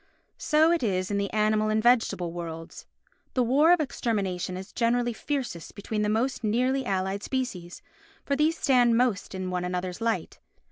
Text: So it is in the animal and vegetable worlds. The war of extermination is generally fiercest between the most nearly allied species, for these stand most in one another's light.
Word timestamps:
So 0.39 0.71
it 0.71 0.81
is 0.81 1.11
in 1.11 1.19
the 1.19 1.31
animal 1.31 1.69
and 1.69 1.77
vegetable 1.83 2.31
worlds. 2.33 2.87
The 3.35 3.43
war 3.43 3.71
of 3.71 3.79
extermination 3.79 4.57
is 4.57 4.73
generally 4.73 5.13
fiercest 5.13 5.75
between 5.75 6.01
the 6.01 6.09
most 6.09 6.43
nearly 6.43 6.87
allied 6.87 7.21
species, 7.21 7.83
for 8.25 8.35
these 8.35 8.57
stand 8.57 8.97
most 8.97 9.35
in 9.35 9.51
one 9.51 9.63
another's 9.63 10.01
light. 10.01 10.39